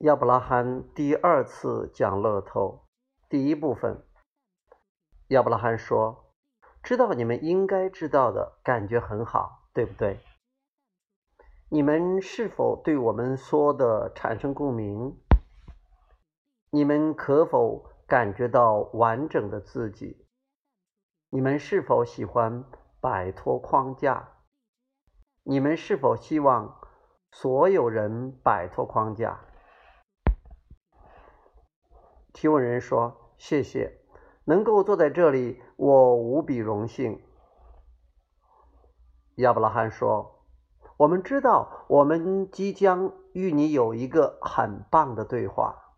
[0.00, 2.84] 亚伯拉罕第二次讲乐透，
[3.30, 4.04] 第一部分。
[5.28, 6.34] 亚伯拉罕说
[6.84, 10.20] ：“知道你们应该知道的感觉很好，对不对？
[11.70, 15.18] 你们是否对我们说的产生共鸣？
[16.68, 20.26] 你们可否感觉到完整的自己？
[21.30, 22.66] 你们是否喜欢
[23.00, 24.28] 摆脱框架？
[25.42, 26.78] 你们是否希望
[27.32, 29.40] 所有人摆脱框架？”
[32.36, 33.98] 提问人说：“谢谢，
[34.44, 37.24] 能够坐在这里，我无比荣幸。”
[39.36, 40.44] 亚伯拉罕说
[40.98, 45.94] ：“我们知道，我们即将与你有一个很棒的对话。”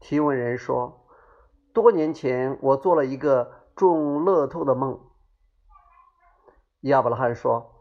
[0.00, 1.06] 提问人说
[1.72, 4.98] ：“多年前，我做了一个中乐透的梦。”
[6.82, 7.76] 亚伯拉罕说：“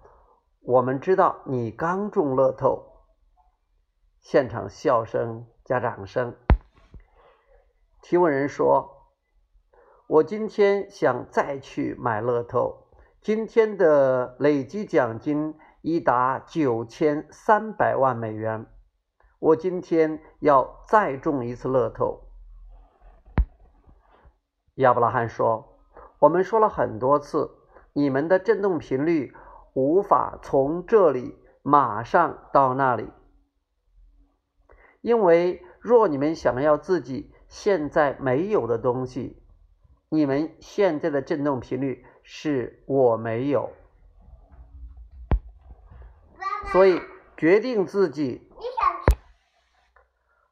[0.61, 3.07] 我们知道你刚中乐透。”
[4.21, 5.47] 现场笑声。
[5.69, 6.35] 加掌声。
[8.01, 9.11] 提问人说
[10.09, 12.87] ：“我今天想再去买乐透，
[13.21, 18.65] 今天的累计奖金已达九千三百万美元。
[19.37, 22.23] 我今天要再中一次乐透。”
[24.73, 25.77] 亚伯拉罕说
[26.17, 27.51] ：“我们说了很多次，
[27.93, 29.35] 你们的振动频率
[29.75, 33.11] 无法从这里马上到那里。”
[35.01, 39.41] 因为若你们想要自己现在没有的东西，
[40.09, 43.71] 你们现在的振动频率是我没有，
[46.71, 47.01] 所以
[47.37, 48.49] 决定自己，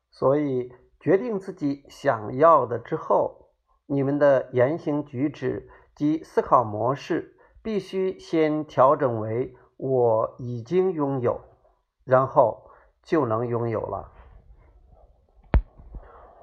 [0.10, 3.50] 所以决定自己想要的之后，
[3.86, 11.42] 你们的言行举止及思考模式必须先调整为我已经拥有，
[12.06, 12.72] 然后
[13.04, 14.14] 就能拥有了。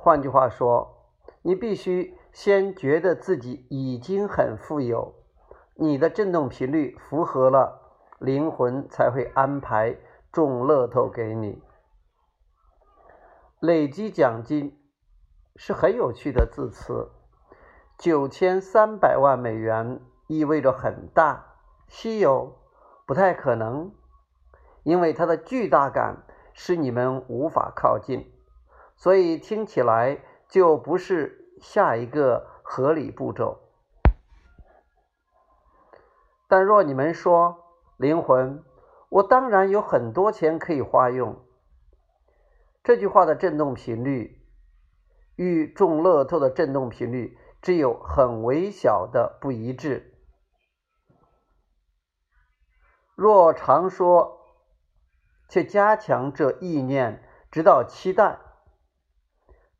[0.04, 1.08] 换句话说，
[1.40, 5.14] 你必须先觉得自己已经很富有，
[5.76, 7.80] 你的振动频率符合了，
[8.18, 9.96] 灵魂才会安排
[10.30, 11.62] 中乐透给你。
[13.60, 14.78] 累积奖金
[15.56, 17.10] 是很有趣的字词，
[17.96, 21.54] 九千三百万美元意味着很大、
[21.88, 22.58] 稀有、
[23.06, 23.90] 不太可能，
[24.82, 28.33] 因为它的巨大感使你们无法靠近。
[28.96, 33.60] 所以听起来就不是下一个合理步骤。
[36.48, 37.64] 但若你们说
[37.96, 38.62] 灵魂，
[39.08, 41.44] 我当然有很多钱可以花用。
[42.82, 44.46] 这句话的振动频率
[45.36, 50.14] 与中乐透的振动频率只有很微小的不一致。
[53.14, 54.40] 若常说，
[55.48, 58.38] 却加强这意念，直到期待。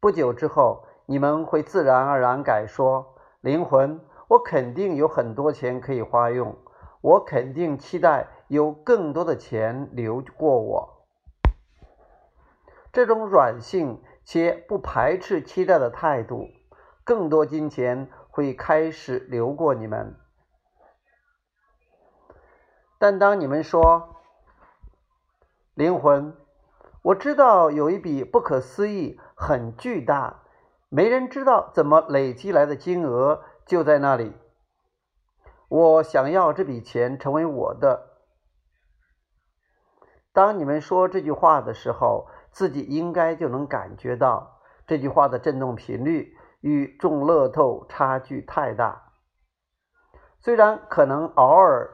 [0.05, 3.99] 不久之后，你们会自然而然改说：“灵魂，
[4.29, 6.59] 我肯定有很多钱可以花用，
[7.01, 11.07] 我肯定期待有更多的钱流过我。”
[12.93, 16.49] 这种软性且不排斥期待的态度，
[17.03, 20.15] 更多金钱会开始流过你们。
[22.99, 24.17] 但当你们说
[25.73, 26.37] ：“灵魂，
[27.05, 30.45] 我知道有一笔不可思议。”很巨大，
[30.89, 34.33] 没人知道怎么累积来的金额就在那里。
[35.69, 38.11] 我想要这笔钱成为我的。
[40.33, 49.13] 当你们说这句话的时候，自己应该就能感觉到这句话的震动频率与中乐透差距太大。
[50.39, 51.91] 虽然可能偶尔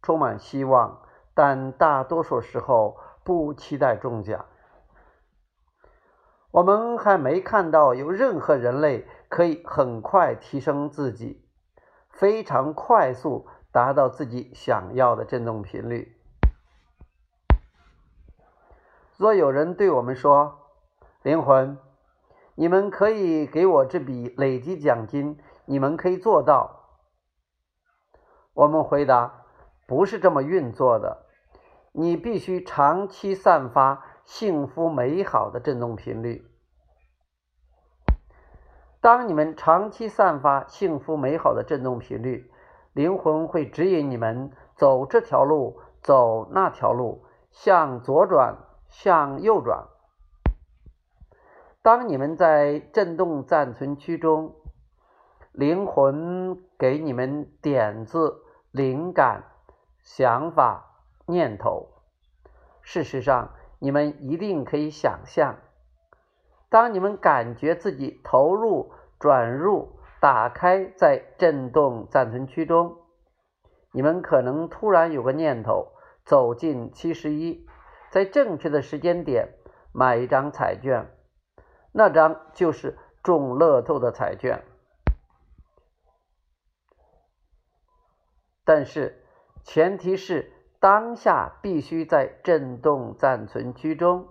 [0.00, 1.02] 充满希望，
[1.34, 4.46] 但大多数时候不期待中奖。
[6.50, 11.44] 我们还没看到有任何人类可以很快提升自己，
[12.10, 16.16] 非常快速达到自己想要的振动频率。
[19.16, 20.58] 若有人对我们说
[21.22, 21.78] ：“灵魂，
[22.54, 26.88] 你们可以给我这笔累积奖金，你们可以做到。”
[28.54, 29.44] 我们回答
[29.86, 31.26] ：“不是这么运作的，
[31.92, 36.48] 你必须长期散发。”幸福美好的振动频率。
[39.00, 42.48] 当你们长期散发幸福美好的振动频率，
[42.92, 48.56] 灵魂会指引你们走这条路，走那条路，向左转，
[48.88, 49.88] 向右转。
[51.82, 54.54] 当你们在振动暂存区中，
[55.50, 59.42] 灵魂给你们点子、灵感、
[60.02, 60.89] 想法、
[61.30, 61.88] 念头。
[62.82, 63.54] 事实上。
[63.82, 65.58] 你们一定可以想象，
[66.68, 72.98] 当你们感觉自己投入、转入、打开在振动暂存区中，
[73.90, 75.94] 你们可能突然有个念头：
[76.26, 77.66] 走进七十一，
[78.10, 79.54] 在正确的时间点
[79.94, 81.10] 买一张彩券，
[81.92, 84.62] 那张就是中乐透的彩券。
[88.62, 89.24] 但是，
[89.64, 94.26] 前提是当下必须在震动暂存区中，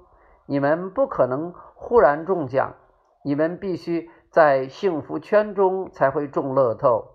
[0.48, 2.76] 你们不可能忽然中奖，
[3.24, 7.12] 你们必须在幸福圈中才会中乐透，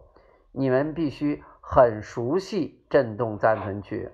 [0.53, 4.11] 你们必须很熟悉震动暂存区。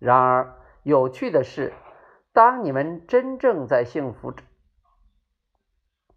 [0.00, 1.72] 然而，有趣的是，
[2.32, 4.34] 当你们真正在幸福，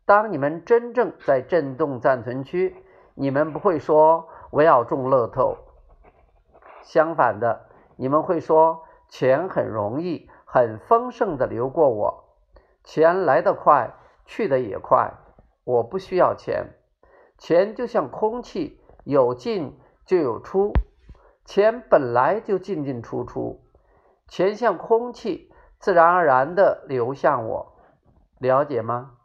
[0.05, 2.75] 当你们真正在震动暂存区，
[3.13, 4.27] 你们不会说。
[4.51, 5.57] 我要中乐透。
[6.83, 12.25] 相反的，你们会说钱很容易、很丰盛的流过我，
[12.83, 13.93] 钱来得快，
[14.25, 15.13] 去得也快。
[15.63, 16.75] 我不需要钱，
[17.37, 20.73] 钱就像空气，有进就有出，
[21.45, 23.61] 钱本来就进进出出，
[24.27, 27.77] 钱像空气，自然而然的流向我。
[28.39, 29.17] 了解吗？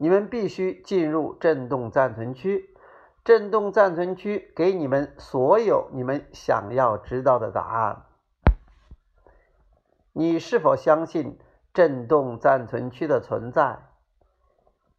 [0.00, 2.67] 你们必须进入振动暂存区，
[3.28, 8.06] 振动暂存区给你们所有你们想要知道的答案。
[10.14, 11.38] 你是否相信
[11.74, 13.80] 振动暂存区的存在？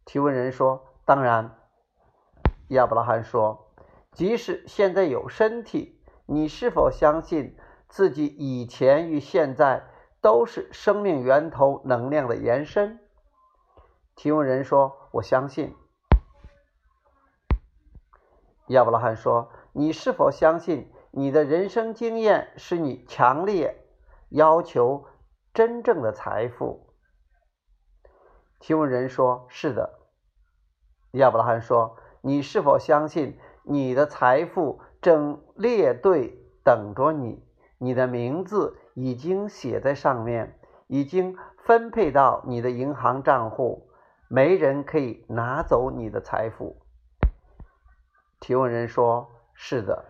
[0.04, 1.56] 提问人说：“当然。”
[2.70, 3.72] 亚伯拉罕说
[4.14, 7.56] ：“即使现在有身体，你是否相信
[7.88, 9.82] 自己以前与现在
[10.20, 13.00] 都是生命源头能量的延伸？”
[14.14, 15.74] 提问人说：“我相信。”
[18.70, 23.84] 亚伯拉罕说：“你是否相信你的人生经验是你强烈
[24.28, 25.06] 要求
[25.52, 26.94] 真正的财富？”
[28.60, 29.98] 提问人说：“是的。”
[31.14, 37.44] 亚伯拉罕说：“你是否相信你的财富正列队等着你？
[37.78, 43.88] 你的名字已经写在上面，已经分配到你的银行账户？”
[44.32, 46.76] 没人可以拿走你的财富。
[48.40, 50.04] 提问人说：“是的。”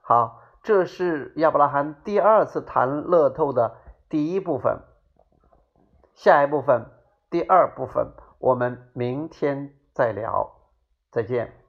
[0.00, 3.76] 好，这是亚伯拉罕第二次谈乐透的
[4.08, 4.80] 第一部分。
[6.14, 6.86] 下一部分，
[7.28, 10.52] 第二部分，我们明天再聊。
[11.10, 11.63] 再见。